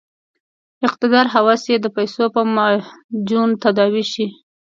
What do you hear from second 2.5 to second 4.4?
معجون تداوي شي.